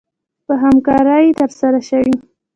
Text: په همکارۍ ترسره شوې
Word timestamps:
په 0.45 0.53
همکارۍ 0.63 1.27
ترسره 1.39 1.79
شوې 1.89 2.13